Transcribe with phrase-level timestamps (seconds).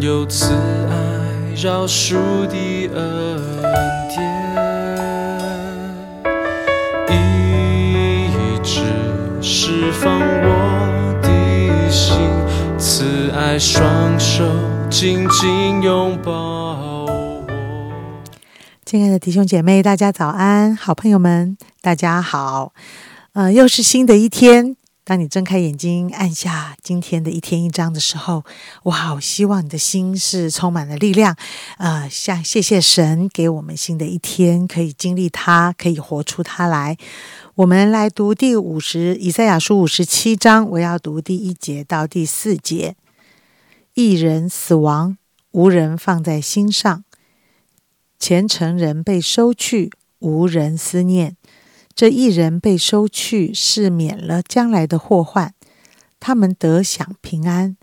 [0.00, 0.94] 有慈爱
[1.62, 2.14] 饶恕
[2.46, 3.62] 的恩
[7.06, 7.12] 典，
[8.30, 8.80] 一直
[9.42, 11.28] 释放我的
[11.90, 12.16] 心，
[12.78, 14.42] 慈爱双手
[14.88, 17.44] 紧紧拥抱我。
[18.86, 20.74] 亲爱的弟兄姐妹，大家早安！
[20.74, 22.72] 好朋友们，大家好。
[23.34, 24.76] 呃，又是新的一天。
[25.10, 28.44] 当你睁开眼睛，按下今天的一天一章的时候，
[28.84, 31.36] 我好希望你的心是充满了力量。
[31.78, 36.96] 呃，像谢谢神给我们新的一天，可以经历它，可以活出它来。
[37.56, 42.94] 我们来读第五十以赛亚书五十七章，我要读第一节到第四节。
[43.94, 45.18] 一人死亡，
[45.50, 47.02] 无人放在心上；
[48.20, 51.36] 虔诚人被收去，无人思念。
[51.94, 55.54] 这一人被收去，是免了将来的祸患。
[56.18, 57.76] 他们得享平安，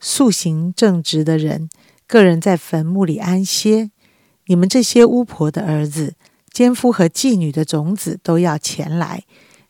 [0.00, 1.68] 素行正直的人，
[2.06, 3.90] 个人在坟墓里安歇。
[4.46, 6.14] 你们这些巫婆的儿子、
[6.50, 9.24] 奸夫和妓女的种子都要前来。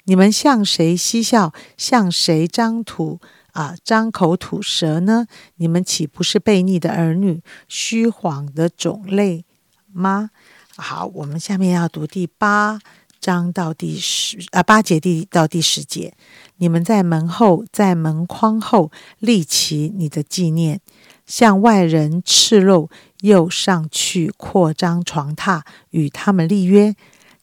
[0.04, 3.20] 你们向谁嬉笑，向谁张吐
[3.52, 3.76] 啊？
[3.84, 5.26] 张口吐舌呢？
[5.56, 9.44] 你们岂不是悖逆的儿女，虚谎的种类
[9.92, 10.30] 吗？
[10.74, 12.80] 好，我们下面要读第八。
[13.22, 16.12] 章到第十啊八节第到第十节，
[16.56, 20.80] 你们在门后，在门框后立起你的纪念，
[21.24, 26.96] 向外人赤露，又上去扩张床榻，与他们立约。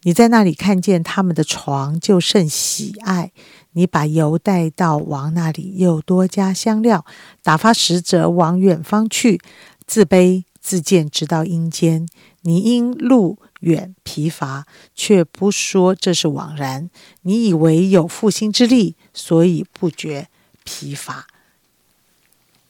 [0.03, 3.31] 你在那里看见他们的床，就甚喜爱。
[3.71, 7.05] 你把油带到王那里，又多加香料，
[7.41, 9.39] 打发使者往远方去，
[9.87, 12.05] 自卑自贱，直到阴间。
[12.41, 13.39] 你因路。
[13.59, 14.65] 远疲乏，
[14.95, 16.89] 却不说这是枉然。
[17.21, 20.29] 你以为有复兴之力，所以不觉
[20.63, 21.27] 疲乏。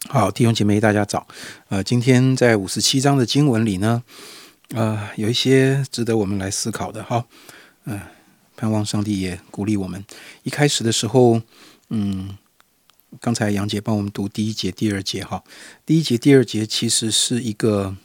[0.10, 1.26] 好，弟兄姐妹，大家早。
[1.70, 4.04] 呃，今天在五十七章的经文里呢，
[4.72, 7.02] 呃，有一些值得我们来思考的。
[7.04, 7.26] 哈，
[7.86, 8.02] 嗯，
[8.58, 10.04] 盼望上帝也鼓励我们。
[10.44, 11.42] 一开始的时候，
[11.88, 12.38] 嗯，
[13.22, 15.24] 刚才杨姐帮我们读第一节、第二节。
[15.24, 15.42] 哈，
[15.86, 17.96] 第一节、第二节其实是一个。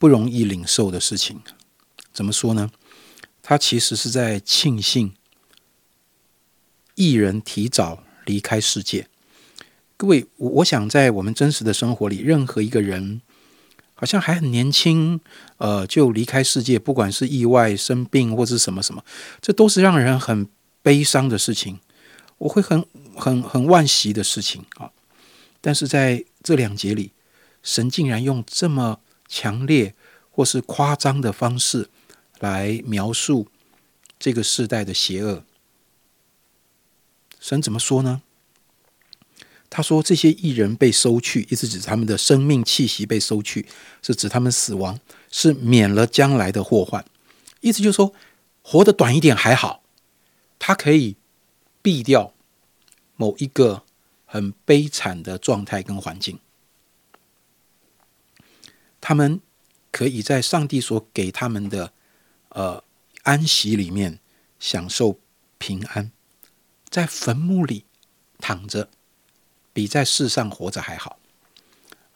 [0.00, 1.42] 不容易领受的事情，
[2.10, 2.70] 怎么说呢？
[3.42, 5.12] 他其实是在庆幸
[6.94, 9.08] 艺人提早离开世界。
[9.98, 13.20] 各位，我我想在我们真实的生活里，任何一个人
[13.92, 15.20] 好像还很年轻，
[15.58, 19.04] 呃，就离开世界，不管是意外、生病或是什么什么，
[19.42, 20.48] 这都是让人很
[20.80, 21.78] 悲伤的事情。
[22.38, 22.82] 我会很
[23.14, 24.90] 很很惋惜的事情啊！
[25.60, 27.12] 但是在这两节里，
[27.62, 29.00] 神竟然用这么。
[29.30, 29.94] 强烈
[30.28, 31.88] 或是夸张的方式
[32.40, 33.46] 来描述
[34.18, 35.44] 这个时代的邪恶。
[37.38, 38.20] 神怎么说呢？
[39.70, 43.66] 他说：“这些艺人被收去，意思指他们的生命气息被收去，
[44.02, 44.98] 是指他们死亡，
[45.30, 47.04] 是免了将来的祸患。
[47.60, 48.12] 意思就是说，
[48.62, 49.84] 活得短一点还好，
[50.58, 51.14] 他可以
[51.80, 52.34] 避掉
[53.14, 53.84] 某一个
[54.26, 56.40] 很悲惨的状态跟环境。”
[59.10, 59.40] 他们
[59.90, 61.92] 可以在上帝所给他们的
[62.50, 62.84] 呃
[63.24, 64.20] 安息里面
[64.60, 65.18] 享受
[65.58, 66.12] 平安，
[66.88, 67.86] 在坟墓里
[68.38, 68.88] 躺着，
[69.72, 71.18] 比在世上活着还好。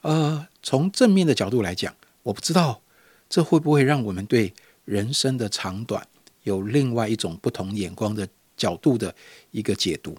[0.03, 2.81] 呃，从正面的角度来讲，我不知道
[3.28, 4.54] 这会不会让我们对
[4.84, 6.06] 人生的长短
[6.44, 9.12] 有另外一种不同眼光的角度的
[9.50, 10.16] 一个解读。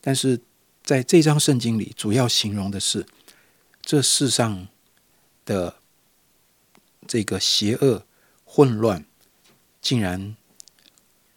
[0.00, 0.40] 但是
[0.82, 3.06] 在这张圣经里，主要形容的是
[3.80, 4.66] 这世上。
[5.46, 5.76] 的
[7.06, 8.04] 这个邪恶
[8.44, 9.06] 混乱，
[9.80, 10.36] 竟然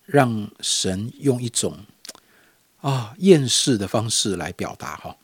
[0.05, 1.85] 让神用一种
[2.81, 5.15] 啊厌世的方式来表达哈，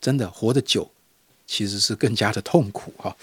[0.00, 0.92] 真的活得久
[1.46, 3.16] 其实是更加的痛苦哈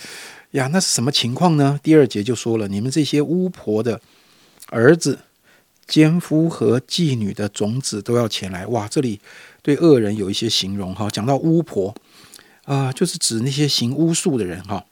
[0.52, 1.80] 呀，那是什么情况呢？
[1.84, 4.02] 第二节就说了，你们这些巫婆的
[4.68, 5.20] 儿子、
[5.86, 8.88] 奸夫和妓女的种子都要前来哇！
[8.88, 9.20] 这里
[9.62, 11.94] 对恶人有一些形容哈，讲到巫婆
[12.66, 14.86] 啊，就是指那些行巫术的人哈。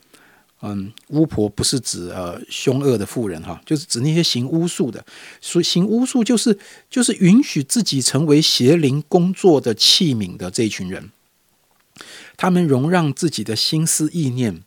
[0.63, 5.03] 嗯，巫婆不是指呃凶恶的妇人哈，就是指那些行巫术的。
[5.41, 6.55] 所以行巫术就是
[6.87, 11.09] 就是允许自己成为邪灵工作的器皿的这一群人。
[12.37, 14.61] 他们容让自己的心思意念，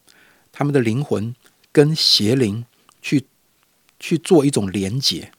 [0.50, 1.34] 他们的灵魂
[1.70, 2.64] 跟邪灵
[3.00, 3.26] 去
[4.00, 5.30] 去做一种连结。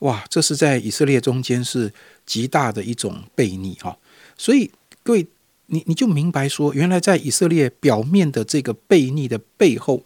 [0.00, 1.92] 哇，这是在以色列中间是
[2.26, 3.96] 极大的一种悖逆哈。
[4.36, 4.70] 所以
[5.02, 5.26] 各位。
[5.72, 10.02] 你你就明白说，原来在以色列表面的这个悖逆的背后，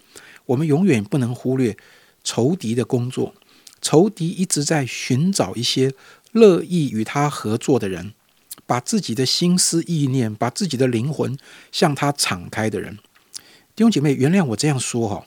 [0.47, 1.77] 我们永远不能忽略
[2.23, 3.35] 仇敌的工作。
[3.83, 5.93] 仇敌一直在寻找一些
[6.31, 8.13] 乐意与他合作的人，
[8.65, 11.37] 把自己的心思意念、把自己的灵魂
[11.73, 12.97] 向他敞开的人。
[13.75, 15.27] 弟兄姐妹，原谅我这样说哈，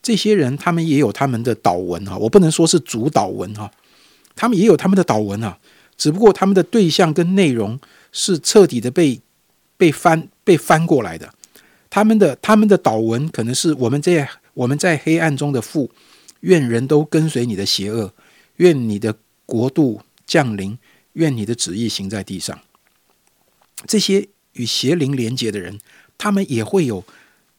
[0.00, 3.72] 这些人他们也有他们的祷文哈，我不能说是主祷文哈，
[4.36, 5.58] 他们也有他们的祷文啊，
[5.96, 7.80] 只不过他们的对象跟内容
[8.12, 9.20] 是彻底的被
[9.80, 11.32] 被翻被翻过来的。
[11.88, 15.90] 他们的他们的祷文可能是我们在我们在黑暗中的父，
[16.40, 18.12] 愿人都跟随你的邪恶，
[18.56, 19.16] 愿你的
[19.46, 20.78] 国度降临，
[21.14, 22.60] 愿你的旨意行在地上。
[23.86, 25.80] 这些与邪灵连接的人，
[26.18, 27.02] 他们也会有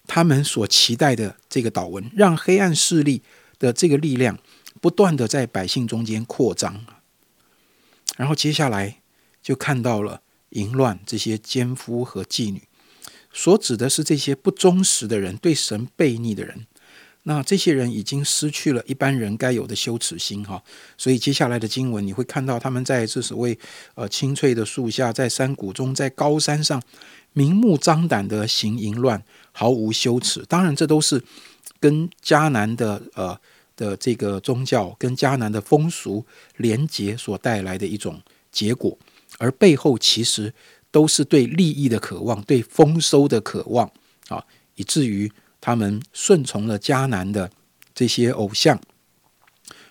[0.05, 3.23] 他们所期待的这个祷文，让黑暗势力
[3.57, 4.37] 的这个力量
[4.79, 6.85] 不断的在百姓中间扩张。
[8.15, 9.01] 然后接下来
[9.41, 10.21] 就看到了
[10.51, 12.63] 淫乱这些奸夫和妓女。
[13.33, 16.67] 所指的是这些不忠实的人，对神背逆的人。
[17.23, 20.63] 那这些人已经失去了一般人该有的羞耻心，哈。
[20.97, 23.57] 所以接下来的经文，你会看到他们在这所谓
[23.93, 26.81] 呃青翠的树下，在山谷中，在高山上，
[27.33, 30.43] 明目张胆的行淫乱，毫无羞耻。
[30.49, 31.23] 当然，这都是
[31.79, 33.39] 跟迦南的呃
[33.77, 36.25] 的这个宗教跟迦南的风俗
[36.57, 38.19] 连结所带来的一种
[38.51, 38.97] 结果，
[39.37, 40.53] 而背后其实。
[40.93, 43.89] 都是对利益的渴望，对丰收的渴望
[44.27, 44.45] 啊，
[44.75, 45.31] 以至于
[45.61, 47.49] 他们顺从了迦南的
[47.95, 48.77] 这些偶像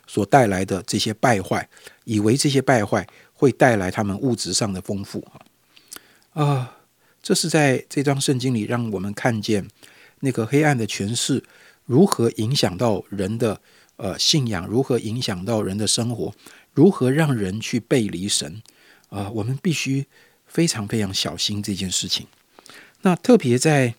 [0.06, 1.66] 所带来的这些败坏，
[2.04, 6.76] 以为这些败坏会带来他们物质上的丰富啊啊！
[7.22, 9.66] 这是在这张圣经里让我们看见
[10.20, 11.42] 那个黑暗的权势
[11.86, 13.58] 如何影响到人的
[13.96, 16.34] 呃信仰，如何影响到人的生活，
[16.74, 18.62] 如何让人去背离神
[19.10, 19.28] 啊！
[19.30, 20.06] 我们必须。
[20.52, 22.26] 非常非常小心这件事情。
[23.02, 23.94] 那特别在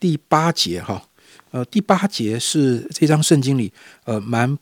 [0.00, 1.08] 第八节哈，
[1.52, 3.72] 呃，第八节是这张圣经里
[4.02, 4.58] 呃蛮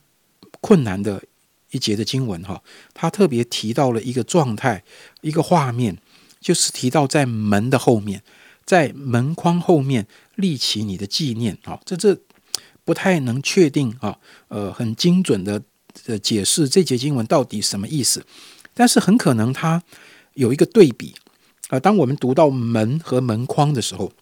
[0.60, 1.24] 困难的
[1.70, 2.62] 一节的经文哈。
[2.92, 4.84] 他特别提到了一个状态，
[5.22, 5.96] 一个画面，
[6.42, 8.22] 就是提到在门的后面，
[8.66, 11.80] 在门框后面立起你的纪念啊。
[11.86, 12.20] 这这
[12.84, 14.18] 不太能确定啊，
[14.48, 15.62] 呃，很精准的
[16.18, 18.22] 解释这节经文到底什么意思，
[18.78, 19.82] 但是很可能它。
[20.34, 21.16] 有一个对比
[21.66, 24.12] 啊，当我们读到门和门框的时候，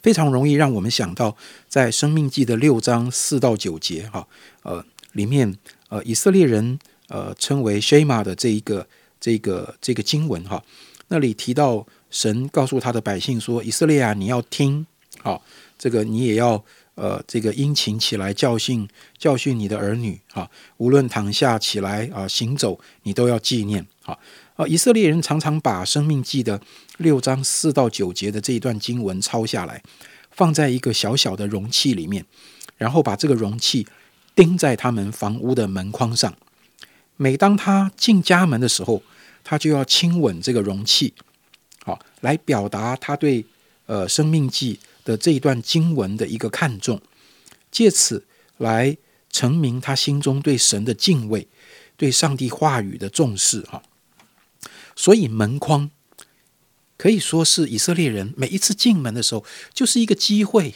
[0.00, 1.36] 非常容易让我们想到
[1.68, 4.26] 在《生命记》的六章四到九节哈，
[4.62, 4.82] 呃，
[5.12, 5.54] 里面
[5.90, 6.78] 呃以色列人
[7.08, 8.88] 呃称为 Shema 的这一个
[9.20, 10.64] 这个这个经文哈，
[11.08, 14.86] 那里提到神告诉他的百姓说：“以色列啊，你要听，
[15.20, 15.44] 好，
[15.78, 24.18] 这个你也要呃这个殷勤起来教训教训你的儿女啊，无论躺下起来啊行走，你都要纪念啊。”
[24.54, 26.60] 啊，以色列人常常把《生命记》的
[26.98, 29.82] 六章四到九节的这一段经文抄下来，
[30.30, 32.26] 放在一个小小的容器里面，
[32.76, 33.86] 然后把这个容器
[34.34, 36.34] 钉在他们房屋的门框上。
[37.16, 39.02] 每当他进家门的时候，
[39.42, 41.14] 他就要亲吻这个容器，
[41.82, 43.42] 好，来表达他对
[43.86, 44.74] 呃《生命记》
[45.04, 47.00] 的这一段经文的一个看重，
[47.70, 48.26] 借此
[48.58, 48.96] 来
[49.30, 51.48] 成明他心中对神的敬畏，
[51.96, 53.82] 对上帝话语的重视，哈。
[54.94, 55.90] 所以门框
[56.98, 60.74] 可以说是以色列人每一次进门的时候，就是一个机会，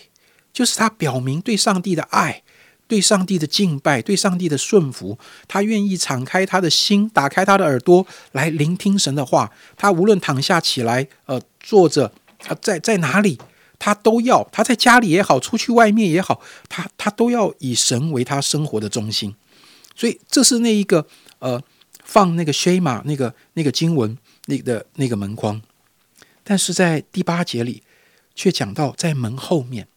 [0.52, 2.42] 就是他表明对上帝的爱、
[2.88, 5.18] 对上帝的敬拜、对上帝的顺服。
[5.46, 9.52] 他愿意敞开他的心，打开他的耳朵来聆听神的话。
[9.76, 12.12] 他无论躺下起来，呃，坐着，
[12.46, 13.38] 啊，在在哪里，
[13.78, 14.48] 他都要。
[14.52, 19.34] 他在家里也好，出去外面也好，他他都要以神为他生活的中心。
[19.94, 21.06] 所以这是那一个
[21.38, 21.62] 呃。
[22.08, 25.60] 放那个 shema 那个那个经文那的那个门框，
[26.44, 27.82] 但是在第八节里
[28.32, 29.88] 却讲到在门后面，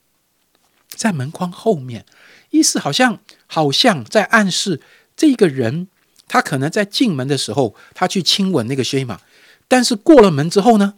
[0.87, 2.07] 在门框后面，
[2.49, 4.81] 意思好像好像在暗示
[5.15, 5.87] 这个人
[6.27, 9.19] 他可能在进门的时候他去亲吻那个 shema，
[9.67, 10.95] 但是过了门之后呢，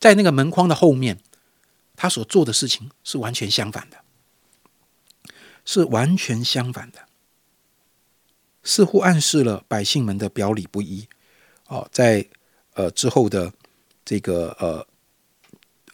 [0.00, 1.20] 在那个门框的后面，
[2.00, 3.96] 他所做的事情是完全相反的，
[5.64, 7.08] 是完全相反的。
[8.62, 11.08] 似乎暗示了百姓们的表里不一，
[11.66, 12.24] 哦，在
[12.74, 13.52] 呃之后的
[14.04, 14.86] 这个呃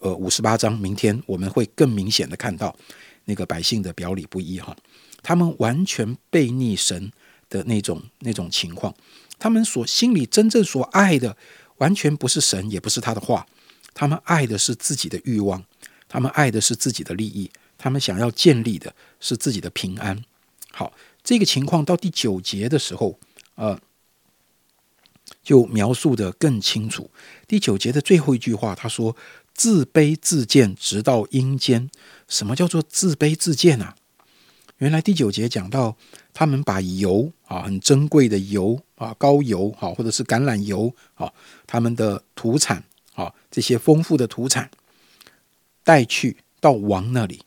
[0.01, 2.77] 呃五十八章，明天我们会更明显的看到
[3.25, 4.77] 那个百姓的表里不一哈，
[5.23, 7.11] 他们完全背逆神
[7.49, 8.95] 的那种那种情况，
[9.39, 11.35] 他们所心里真正所爱的，
[11.79, 13.47] 完全不是神，也不是他的话，
[13.95, 15.65] 他们爱的是自己的欲望，
[16.15, 20.23] 他们爱的是自己的利益，他们想要建立的是自己的平安，
[20.71, 20.93] 好。
[21.25, 23.19] 这个情况到第九节的时候，
[23.57, 23.77] 呃，
[25.43, 27.11] 就描述的更清楚。
[27.49, 29.17] 第九节的最后一句话，他说
[29.53, 31.91] ：“自卑自贱，直到阴间。”
[32.29, 33.97] 什么叫做自卑自贱啊？
[34.79, 35.97] 原来第九节讲到，
[36.33, 41.33] 他们把油啊，很珍贵的油啊，高油啊，或者是橄榄油啊，
[41.67, 44.71] 他们的土产啊，这些丰富的土产
[45.85, 47.43] 带去到王那里，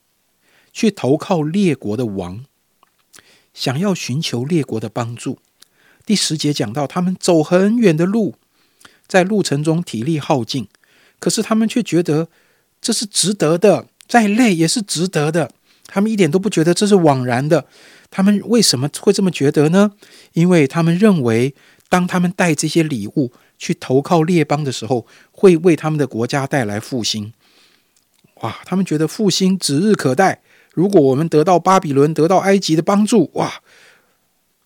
[0.72, 2.44] 去投靠列国的王，
[3.52, 5.38] 想要寻求列国的帮助。
[6.06, 8.36] 第十节讲到，他们走很远的路，
[9.06, 10.68] 在路程中体力耗尽，
[11.18, 12.28] 可是他们却觉得
[12.80, 15.50] 这是值得的，再累也是值得的。
[15.86, 17.66] 他们一点都不觉得这是枉然的。
[18.10, 19.92] 他们为什么会这么觉得呢？
[20.34, 21.54] 因为他们认为，
[21.88, 27.32] 当他们带这些礼物去投靠列邦的时候，会为他们的国家带来复兴。
[28.42, 28.60] 哇！
[28.64, 30.42] 他们觉得复兴指日可待。
[30.72, 33.62] 如果我们得到巴比伦、得到埃及的帮助，哇！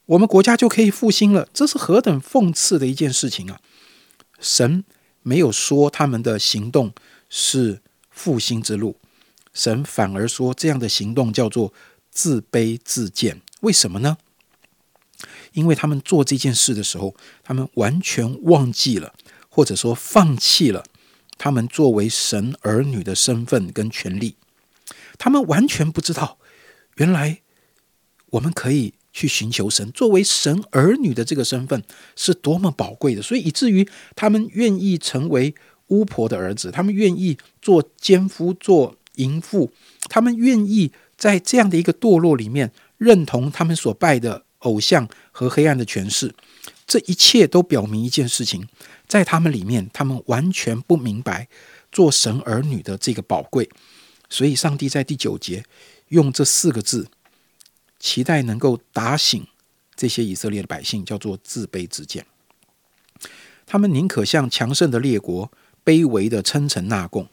[0.06, 3.60] 我们国家就可以复兴了，这是何等讽刺的一件事情啊！
[4.38, 4.84] 神
[5.22, 6.92] 没有说他们的行动
[7.30, 8.96] 是复兴之路，
[9.54, 11.72] 神反而说这样的行动叫做
[12.10, 13.40] 自卑自贱。
[13.60, 14.18] 为什么呢？
[15.52, 17.14] 因为他们做这件事的时候，
[17.44, 19.14] 他们完全忘记了，
[19.48, 20.84] 或者说放弃了
[21.38, 24.36] 他们作为神儿女的身份跟权利。
[25.18, 26.38] 他们完全不知道，
[26.96, 27.40] 原来
[28.30, 28.94] 我们可以。
[29.14, 31.84] 去寻求神，作为神儿女的这个身份
[32.16, 33.86] 是多么宝贵的，所以以至于
[34.16, 35.54] 他们愿意成为
[35.88, 39.70] 巫婆的儿子，他们愿意做奸夫、做淫妇，
[40.08, 46.34] 他们愿意在这样的一个堕落里面认同他们所拜的偶像和黑暗的权势。
[46.86, 48.68] 这一切都表明一件事情，
[49.06, 51.48] 在他们里面，他们完全不明白
[51.90, 53.68] 做神儿女的这个宝贵。
[54.28, 55.64] 所以，上帝在第九节
[56.08, 57.08] 用这四个字。
[57.98, 59.46] 期待能够打醒
[59.94, 62.26] 这些以色列的百姓，叫做自卑自贱。
[63.64, 65.52] 他们宁可向强盛的列国
[65.84, 67.28] 卑微的称臣纳贡。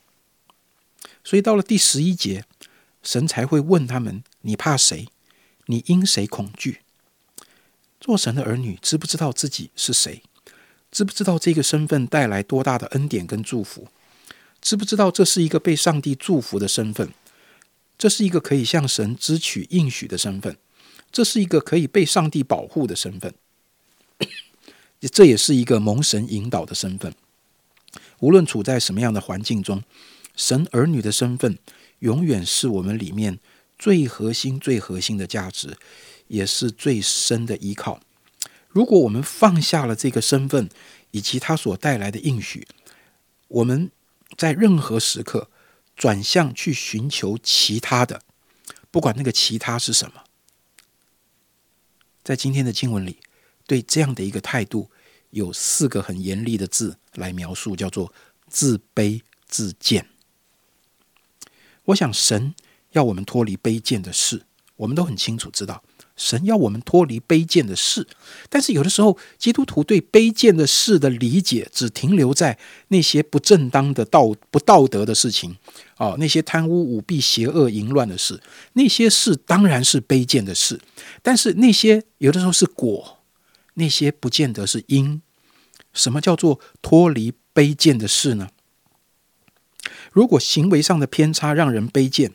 [1.24, 2.46] 所以到了第十一节，
[3.02, 5.08] 神才会问他们：“你怕谁？
[5.66, 6.82] 你因谁恐惧？”
[8.00, 10.24] 做神的儿女知不知道自己是谁？
[10.92, 13.88] 知不知道这个身份带来多大的恩典跟祝福？
[14.62, 17.10] 知不知道这是一个被上帝祝福的身份？
[17.98, 20.56] 这是一个可以向神支取应许的身份，
[21.12, 23.34] 这是一个可以被上帝保护的身份，
[25.12, 27.14] 这也是一个蒙神引导的身份。
[28.20, 29.84] 无论处在什么样的环境中，
[30.36, 31.58] 神儿女的身份
[32.00, 33.40] 永远是我们里面
[33.78, 35.78] 最核心、最核心的价值，
[36.30, 38.00] 也是最深的依靠。
[38.70, 40.70] 如果我们放下了这个身份
[41.12, 42.66] 以及它所带来的应许，
[43.50, 43.92] 我们
[44.36, 45.50] 在任何时刻。
[46.00, 48.22] 转向去寻求其他的，
[48.90, 50.24] 不管那个其他是什么，
[52.24, 53.20] 在今天的经文里，
[53.68, 54.90] 对这样的一个态度，
[55.32, 58.14] 有四个很严厉的字来描述，叫做
[58.48, 60.08] 自卑自贱。
[61.84, 62.56] 我想神
[62.92, 64.46] 要我们脱离卑贱的事，
[64.78, 65.84] 我们都很清楚知道。
[66.20, 68.06] 神要我们脱离卑贱的事，
[68.50, 72.60] 但是有的时候，基督徒对卑贱的事的理解只停留在
[72.90, 75.56] 那些不正当的道、不道德的事情，
[75.96, 78.42] 啊，那些贪污、舞弊、邪恶、淫乱的事，
[78.74, 80.82] 那些事当然是卑贱的事，
[81.24, 83.20] 但是那些有的时候是果，
[83.76, 85.22] 那些不见得是因。
[85.94, 88.50] 什么叫做脱离卑贱的事呢？
[90.12, 92.34] 如果行为上的偏差让人卑贱，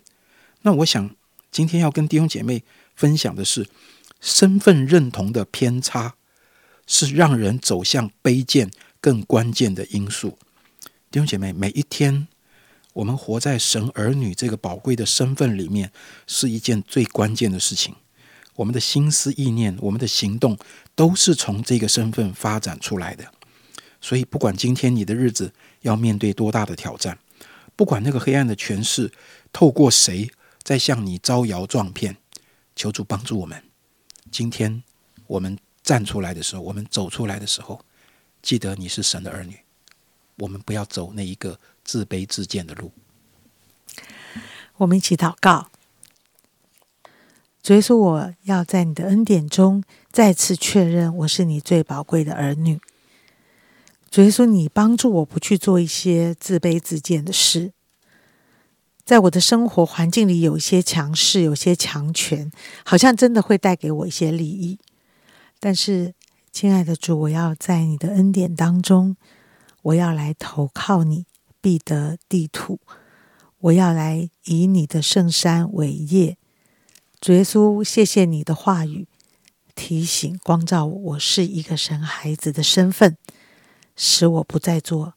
[0.62, 1.14] 那我想
[1.50, 2.64] 今天要跟弟兄姐妹。
[2.94, 3.66] 分享的是
[4.20, 6.14] 身份认同的偏差，
[6.86, 8.70] 是让人走向卑贱
[9.00, 10.38] 更关键的因素。
[11.10, 12.26] 弟兄姐妹，每一天
[12.94, 15.92] 我们活在神儿女这个宝贵的身份里面，
[16.26, 17.94] 是一件最关键的事情。
[18.56, 20.56] 我们的心思意念、我们的行动，
[20.94, 23.24] 都是从这个身份发展出来的。
[24.00, 27.18] 所以，不管今天你的日子要面对多大的挑战，
[27.74, 29.10] 不管那个黑暗的权势
[29.52, 30.30] 透过谁
[30.62, 32.16] 在向你招摇撞骗。
[32.74, 33.62] 求主帮助我们。
[34.30, 34.82] 今天
[35.26, 37.84] 我们站出来的时候，我们走出来的时候，
[38.42, 39.58] 记得你是神的儿女。
[40.38, 42.92] 我们不要走那一个自卑自贱的路。
[44.78, 45.70] 我们一起祷告。
[47.62, 52.80] 主耶稣，我要在你的恩典中再次确认我是你最宝贵的儿女。
[54.10, 57.72] 主耶稣，你帮助我不去做一些自卑自贱的事。
[59.04, 62.50] 在我的生活环境里，有一些强势，有些强权，
[62.84, 64.78] 好像真的会带给我一些利益。
[65.60, 66.14] 但是，
[66.50, 69.16] 亲爱的主，我要在你的恩典当中，
[69.82, 71.26] 我要来投靠你，
[71.60, 72.80] 必得地土。
[73.58, 76.38] 我要来以你的圣山为业。
[77.20, 79.06] 主耶稣，谢谢你的话语
[79.74, 83.16] 提醒光照我，我是一个神孩子的身份，
[83.96, 85.14] 使我不再做。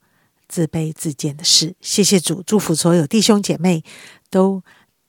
[0.47, 3.83] 自卑自贱的事，谢谢主，祝福所有弟兄姐妹
[4.29, 4.63] 都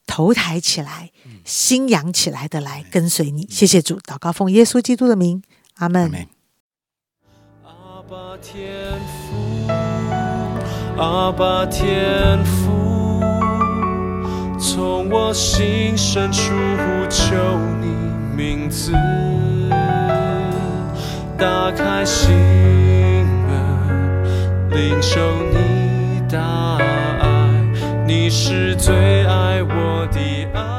[0.06, 1.10] 头抬起来，
[1.44, 3.46] 心扬起来的来跟随你。
[3.48, 5.42] 谢谢主，祷告奉耶稣基督的名，
[5.76, 6.26] 阿门。
[7.62, 9.68] 阿爸天父，
[10.96, 13.20] 阿爸天父，
[14.58, 17.34] 从我心深处呼求
[17.80, 17.86] 你
[18.34, 18.92] 名字，
[21.36, 22.77] 打开心门，
[24.78, 27.26] 领受你的爱，
[28.06, 30.20] 你是最爱我的
[30.54, 30.77] 爱。